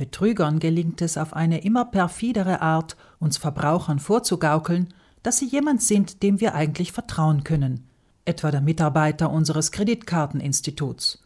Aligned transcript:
Betrügern 0.00 0.60
gelingt 0.60 1.02
es 1.02 1.18
auf 1.18 1.34
eine 1.36 1.62
immer 1.62 1.84
perfidere 1.84 2.62
Art, 2.62 2.96
uns 3.18 3.36
Verbrauchern 3.36 3.98
vorzugaukeln, 3.98 4.94
dass 5.22 5.36
sie 5.36 5.44
jemand 5.44 5.82
sind, 5.82 6.22
dem 6.22 6.40
wir 6.40 6.54
eigentlich 6.54 6.90
vertrauen 6.90 7.44
können, 7.44 7.86
etwa 8.24 8.50
der 8.50 8.62
Mitarbeiter 8.62 9.30
unseres 9.30 9.72
Kreditkarteninstituts. 9.72 11.22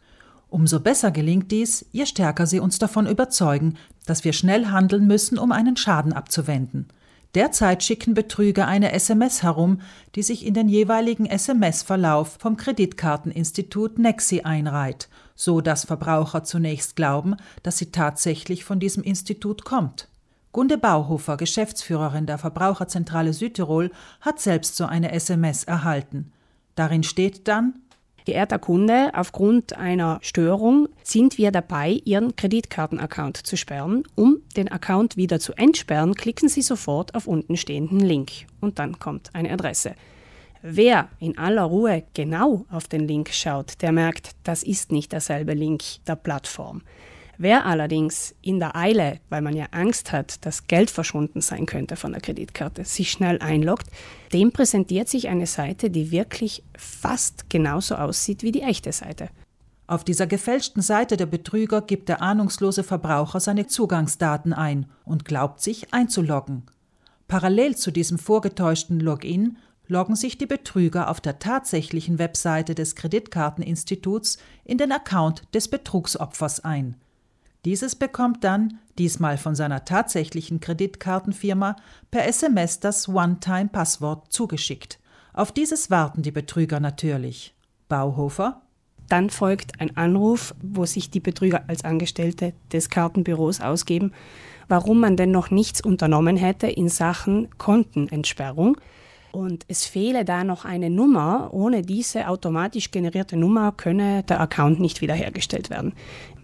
Umso 0.49 0.81
besser 0.81 1.13
gelingt 1.13 1.53
dies, 1.53 1.87
je 1.93 2.05
stärker 2.05 2.49
sie 2.49 2.59
uns 2.59 2.81
davon 2.81 3.07
überzeugen, 3.07 3.77
dass 4.07 4.25
wir 4.25 4.33
schnell 4.33 4.67
handeln 4.67 5.07
müssen, 5.07 5.39
um 5.39 5.53
einen 5.53 5.77
Schaden 5.77 6.13
abzuwenden. 6.13 6.89
Derzeit 7.35 7.83
schicken 7.83 8.15
Betrüger 8.15 8.69
eine 8.69 8.93
SMS 8.93 9.43
herum, 9.43 9.81
die 10.15 10.23
sich 10.23 10.47
in 10.47 10.55
den 10.55 10.69
jeweiligen 10.69 11.27
SMS-Verlauf 11.27 12.37
vom 12.39 12.57
Kreditkarteninstitut 12.57 13.99
Nexi 13.99 14.43
einreiht, 14.43 15.09
so 15.35 15.61
dass 15.61 15.85
Verbraucher 15.85 16.45
zunächst 16.45 16.95
glauben, 16.95 17.35
dass 17.65 17.79
sie 17.79 17.91
tatsächlich 17.91 18.65
von 18.65 18.79
diesem 18.79 19.03
Institut 19.03 19.65
kommt. 19.65 20.09
Gunde 20.53 20.79
Bauhofer, 20.79 21.37
Geschäftsführerin 21.37 22.27
der 22.27 22.39
Verbraucherzentrale 22.39 23.33
Südtirol, 23.33 23.91
hat 24.21 24.39
selbst 24.39 24.77
so 24.77 24.85
eine 24.85 25.11
SMS 25.11 25.65
erhalten. 25.65 26.31
Darin 26.77 27.03
steht 27.03 27.49
dann 27.49 27.81
Geehrter 28.25 28.59
Kunde, 28.59 29.11
aufgrund 29.13 29.77
einer 29.77 30.19
Störung 30.23 30.89
sind 31.03 31.37
wir 31.37 31.51
dabei, 31.51 32.01
Ihren 32.05 32.37
Kreditkartenaccount 32.37 33.37
zu 33.37 33.57
sperren. 33.59 34.05
Um 34.15 34.39
den 34.57 34.73
Account 34.73 35.19
wieder 35.19 35.41
zu 35.41 35.53
entsperren, 35.53 36.15
klicken 36.15 36.49
Sie 36.49 36.63
sofort 36.63 37.15
auf 37.15 37.27
unten 37.27 37.59
stehenden 37.59 38.01
Link 38.01 38.31
und 38.61 38.79
dann 38.79 38.99
kommt 38.99 39.35
eine 39.35 39.53
Adresse. 39.53 39.95
Wer 40.63 41.11
in 41.21 41.37
aller 41.37 41.65
Ruhe 41.65 42.05
genau 42.15 42.65
auf 42.71 42.89
den 42.89 43.07
Link 43.07 43.29
schaut, 43.35 43.83
der 43.83 43.93
merkt, 43.93 44.31
das 44.45 44.63
ist 44.63 44.91
nicht 44.91 45.13
derselbe 45.13 45.53
Link 45.53 45.83
der 46.07 46.17
Plattform. 46.17 46.81
Wer 47.37 47.67
allerdings 47.67 48.35
in 48.43 48.61
der 48.61 48.77
Eile, 48.77 49.19
weil 49.29 49.43
man 49.43 49.57
ja 49.57 49.67
Angst 49.73 50.13
hat, 50.13 50.45
dass 50.47 50.67
Geld 50.67 50.91
verschwunden 50.91 51.41
sein 51.41 51.67
könnte 51.67 51.97
von 51.97 52.13
der 52.13 52.21
Kreditkarte, 52.21 52.85
sich 52.85 53.11
schnell 53.11 53.41
einloggt, 53.41 53.89
dem 54.33 54.53
präsentiert 54.53 55.09
sich 55.09 55.29
eine 55.29 55.47
Seite, 55.47 55.91
die 55.91 56.11
wirklich 56.11 56.63
fast 56.77 57.51
genauso 57.51 57.97
aussieht 57.97 58.43
wie 58.43 58.53
die 58.53 58.63
echte 58.63 58.93
Seite. 58.93 59.31
Auf 59.87 60.05
dieser 60.05 60.27
gefälschten 60.27 60.81
Seite 60.81 61.17
der 61.17 61.27
Betrüger 61.27 61.83
gibt 61.83 62.09
der 62.09 62.23
ahnungslose 62.23 62.83
Verbraucher 62.83 63.41
seine 63.41 63.67
Zugangsdaten 63.67 64.53
ein 64.53 64.87
und 65.05 65.25
glaubt 65.25 65.61
sich 65.61 65.93
einzuloggen. 65.93 66.63
Parallel 67.29 67.77
zu 67.77 67.91
diesem 67.91 68.19
vorgetäuschten 68.19 69.01
Login 69.01 69.59
loggen 69.87 70.17
sich 70.17 70.39
die 70.39 70.47
Betrüger 70.47 71.11
auf 71.11 71.21
der 71.21 71.39
tatsächlichen 71.39 72.19
Webseite 72.19 72.75
des 72.75 72.95
Kreditkarteninstituts 72.95 74.39
in 74.65 74.79
den 74.79 74.93
Account 74.93 75.43
des 75.53 75.69
Betrugsopfers 75.69 76.65
ein. 76.65 76.97
Dieses 77.65 77.97
bekommt 77.97 78.45
dann, 78.45 78.79
diesmal 78.99 79.39
von 79.39 79.55
seiner 79.55 79.85
tatsächlichen 79.85 80.61
Kreditkartenfirma, 80.61 81.77
per 82.11 82.27
SMS 82.27 82.81
das 82.81 83.09
One-Time-Passwort 83.09 84.33
zugeschickt. 84.33 84.99
Auf 85.33 85.51
dieses 85.51 85.91
warten 85.91 86.23
die 86.23 86.31
Betrüger 86.31 86.79
natürlich. 86.79 87.55
Bauhofer? 87.89 88.61
Dann 89.09 89.31
folgt 89.31 89.81
ein 89.81 89.97
Anruf, 89.97 90.55
wo 90.63 90.87
sich 90.87 91.11
die 91.11 91.21
Betrüger 91.21 91.65
als 91.69 91.85
Angestellte 91.85 92.53
des 92.73 92.89
Kartenbüros 92.89 93.61
ausgeben, 93.61 94.13
warum 94.69 95.01
man 95.01 95.17
denn 95.17 95.31
noch 95.31 95.51
nichts 95.51 95.81
unternommen 95.81 96.37
hätte 96.37 96.67
in 96.67 96.89
Sachen 96.89 97.49
Kontenentsperrung. 97.59 98.77
Und 99.35 99.65
es 99.67 99.85
fehle 99.85 100.25
da 100.25 100.45
noch 100.45 100.65
eine 100.65 100.91
Nummer. 100.91 101.53
Ohne 101.53 101.83
diese 101.83 102.29
automatisch 102.29 102.93
generierte 102.93 103.37
Nummer 103.37 103.73
könne 103.73 104.23
der 104.23 104.41
Account 104.41 104.79
nicht 104.79 105.01
wiederhergestellt 105.01 105.71
werden 105.71 105.93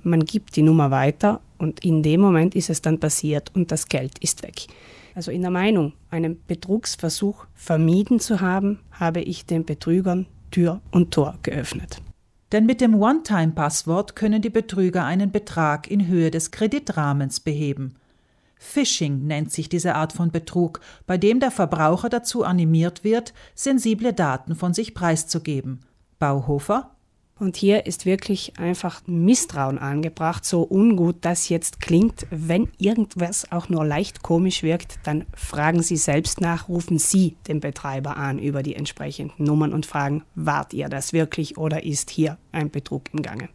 man 0.05 0.24
gibt 0.24 0.56
die 0.56 0.62
Nummer 0.62 0.91
weiter 0.91 1.41
und 1.58 1.84
in 1.84 2.02
dem 2.02 2.20
Moment 2.20 2.55
ist 2.55 2.70
es 2.70 2.82
dann 2.82 3.00
passiert 3.00 3.55
und 3.55 3.70
das 3.70 3.88
Geld 3.88 4.19
ist 4.19 4.42
weg. 4.42 4.66
Also 5.14 5.30
in 5.30 5.42
der 5.42 5.50
Meinung, 5.50 5.92
einen 6.10 6.41
Betrugsversuch 6.47 7.47
vermieden 7.55 8.20
zu 8.20 8.41
haben, 8.41 8.80
habe 8.92 9.20
ich 9.20 9.44
den 9.44 9.64
Betrügern 9.64 10.26
Tür 10.50 10.81
und 10.91 11.12
Tor 11.12 11.38
geöffnet. 11.42 12.00
Denn 12.53 12.66
mit 12.66 12.81
dem 12.81 13.00
One-Time-Passwort 13.00 14.16
können 14.16 14.42
die 14.42 14.50
Betrüger 14.50 15.04
einen 15.04 15.31
Betrag 15.31 15.88
in 15.88 16.09
Höhe 16.09 16.31
des 16.31 16.50
Kreditrahmens 16.50 17.41
beheben. 17.41 17.94
Phishing 18.62 19.26
nennt 19.26 19.50
sich 19.50 19.71
diese 19.71 19.94
Art 19.94 20.12
von 20.12 20.31
Betrug, 20.31 20.81
bei 21.06 21.16
dem 21.16 21.41
der 21.41 21.50
Verbraucher 21.50 22.10
dazu 22.10 22.44
animiert 22.44 23.03
wird, 23.03 23.32
sensible 23.54 24.12
Daten 24.12 24.54
von 24.54 24.75
sich 24.75 24.94
preiszugeben. 24.94 25.81
Bauhofer 26.19 26.91
und 27.41 27.56
hier 27.56 27.87
ist 27.87 28.04
wirklich 28.04 28.59
einfach 28.59 29.00
Misstrauen 29.06 29.78
angebracht, 29.78 30.44
so 30.44 30.62
ungut 30.62 31.16
das 31.22 31.48
jetzt 31.48 31.81
klingt. 31.81 32.26
Wenn 32.31 32.69
irgendwas 32.76 33.50
auch 33.50 33.71
nur 33.71 33.84
leicht 33.84 34.22
komisch 34.22 34.62
wirkt, 34.62 34.98
dann 35.04 35.25
fragen 35.34 35.82
Sie 35.82 35.97
selbst 35.97 36.42
nach, 36.42 36.69
rufen 36.69 36.98
Sie 36.98 37.37
den 37.48 37.60
Betreiber 37.60 38.19
an 38.19 38.38
über 38.38 38.62
die 38.62 38.77
entsprechenden 38.77 39.42
Nummern 39.42 39.72
und 39.72 39.87
fragen, 39.87 40.22
wart 40.34 40.75
ihr 40.75 40.91
das 40.91 41.15
wirklich 41.15 41.56
oder 41.56 41.82
ist 41.82 42.10
hier 42.10 42.37
ein 42.53 42.71
Betrug 42.71 43.04
im 43.15 43.22
Gange? 43.22 43.48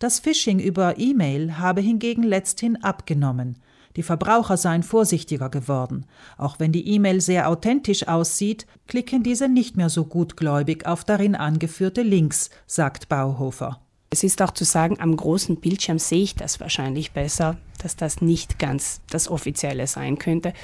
Das 0.00 0.18
Phishing 0.18 0.60
über 0.60 0.98
E-Mail 0.98 1.58
habe 1.58 1.82
hingegen 1.82 2.22
letzthin 2.22 2.82
abgenommen. 2.82 3.58
Die 3.96 4.02
Verbraucher 4.02 4.56
seien 4.56 4.82
vorsichtiger 4.82 5.50
geworden. 5.50 6.06
Auch 6.38 6.58
wenn 6.58 6.72
die 6.72 6.88
E-Mail 6.88 7.20
sehr 7.20 7.50
authentisch 7.50 8.08
aussieht, 8.08 8.66
klicken 8.86 9.22
diese 9.22 9.46
nicht 9.46 9.76
mehr 9.76 9.90
so 9.90 10.06
gutgläubig 10.06 10.86
auf 10.86 11.04
darin 11.04 11.34
angeführte 11.34 12.00
Links, 12.00 12.48
sagt 12.66 13.10
Bauhofer. 13.10 13.82
Es 14.08 14.24
ist 14.24 14.40
auch 14.40 14.52
zu 14.52 14.64
sagen, 14.64 14.98
am 15.00 15.14
großen 15.14 15.56
Bildschirm 15.56 15.98
sehe 15.98 16.22
ich 16.22 16.34
das 16.34 16.60
wahrscheinlich 16.60 17.12
besser, 17.12 17.58
dass 17.82 17.94
das 17.94 18.22
nicht 18.22 18.58
ganz 18.58 19.02
das 19.10 19.28
Offizielle 19.28 19.86
sein 19.86 20.18
könnte. 20.18 20.54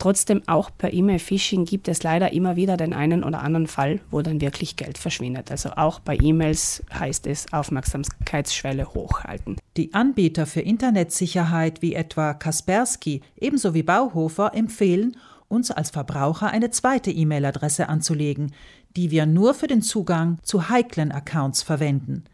Trotzdem 0.00 0.40
auch 0.46 0.70
per 0.78 0.94
E-Mail-Phishing 0.94 1.66
gibt 1.66 1.86
es 1.86 2.02
leider 2.02 2.32
immer 2.32 2.56
wieder 2.56 2.78
den 2.78 2.94
einen 2.94 3.22
oder 3.22 3.42
anderen 3.42 3.66
Fall, 3.66 4.00
wo 4.10 4.22
dann 4.22 4.40
wirklich 4.40 4.76
Geld 4.76 4.96
verschwindet. 4.96 5.50
Also 5.50 5.72
auch 5.76 6.00
bei 6.00 6.16
E-Mails 6.16 6.82
heißt 6.90 7.26
es 7.26 7.52
Aufmerksamkeitsschwelle 7.52 8.94
hochhalten. 8.94 9.58
Die 9.76 9.92
Anbieter 9.92 10.46
für 10.46 10.62
Internetsicherheit 10.62 11.82
wie 11.82 11.94
etwa 11.94 12.32
Kaspersky 12.32 13.20
ebenso 13.38 13.74
wie 13.74 13.82
Bauhofer 13.82 14.54
empfehlen, 14.54 15.18
uns 15.48 15.70
als 15.70 15.90
Verbraucher 15.90 16.48
eine 16.48 16.70
zweite 16.70 17.10
E-Mail-Adresse 17.10 17.90
anzulegen, 17.90 18.54
die 18.96 19.10
wir 19.10 19.26
nur 19.26 19.52
für 19.52 19.66
den 19.66 19.82
Zugang 19.82 20.38
zu 20.42 20.70
heiklen 20.70 21.12
Accounts 21.12 21.62
verwenden. 21.62 22.24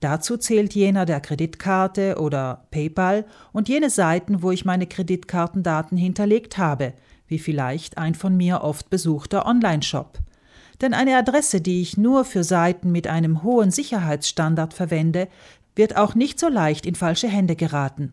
Dazu 0.00 0.36
zählt 0.36 0.74
jener 0.74 1.06
der 1.06 1.20
Kreditkarte 1.20 2.20
oder 2.20 2.66
PayPal 2.70 3.24
und 3.52 3.68
jene 3.68 3.90
Seiten, 3.90 4.42
wo 4.42 4.50
ich 4.50 4.64
meine 4.64 4.86
Kreditkartendaten 4.86 5.96
hinterlegt 5.96 6.58
habe– 6.58 6.92
wie 7.28 7.38
vielleicht 7.38 7.98
ein 7.98 8.14
von 8.14 8.36
mir 8.36 8.62
oft 8.62 8.90
besuchter 8.90 9.46
Online-Shop. 9.46 10.18
Denn 10.80 10.94
eine 10.94 11.16
Adresse, 11.16 11.60
die 11.60 11.80
ich 11.80 11.96
nur 11.96 12.24
für 12.24 12.44
Seiten 12.44 12.92
mit 12.92 13.06
einem 13.06 13.42
hohen 13.42 13.70
Sicherheitsstandard 13.70 14.74
verwende, 14.74 15.28
wird 15.74 15.96
auch 15.96 16.14
nicht 16.14 16.38
so 16.38 16.48
leicht 16.48 16.86
in 16.86 16.94
falsche 16.94 17.28
Hände 17.28 17.56
geraten. 17.56 18.12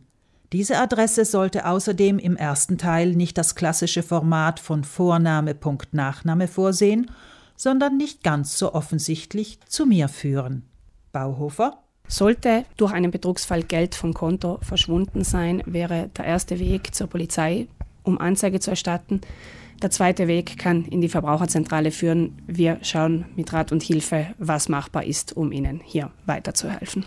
Diese 0.51 0.77
Adresse 0.77 1.25
sollte 1.25 1.65
außerdem 1.65 2.19
im 2.19 2.37
ersten 2.37 2.77
Teil 2.77 3.15
nicht 3.15 3.37
das 3.37 3.55
klassische 3.55 4.03
Format 4.03 4.59
von 4.59 4.83
Vorname. 4.83 5.55
Nachname 5.91 6.47
vorsehen, 6.47 7.09
sondern 7.55 7.97
nicht 7.97 8.23
ganz 8.23 8.57
so 8.57 8.73
offensichtlich 8.73 9.59
zu 9.67 9.85
mir 9.85 10.07
führen. 10.07 10.63
Bauhofer? 11.13 11.77
Sollte 12.09 12.65
durch 12.75 12.91
einen 12.91 13.11
Betrugsfall 13.11 13.63
Geld 13.63 13.95
vom 13.95 14.13
Konto 14.13 14.59
verschwunden 14.61 15.23
sein, 15.23 15.63
wäre 15.65 16.09
der 16.17 16.25
erste 16.25 16.59
Weg 16.59 16.93
zur 16.93 17.07
Polizei 17.07 17.67
um 18.03 18.19
Anzeige 18.19 18.59
zu 18.59 18.69
erstatten. 18.69 19.21
Der 19.81 19.89
zweite 19.89 20.27
Weg 20.27 20.57
kann 20.57 20.85
in 20.85 21.01
die 21.01 21.09
Verbraucherzentrale 21.09 21.91
führen. 21.91 22.41
Wir 22.47 22.79
schauen 22.83 23.25
mit 23.35 23.51
Rat 23.51 23.71
und 23.71 23.83
Hilfe, 23.83 24.27
was 24.37 24.69
machbar 24.69 25.03
ist, 25.03 25.35
um 25.35 25.51
Ihnen 25.51 25.81
hier 25.83 26.11
weiterzuhelfen. 26.25 27.05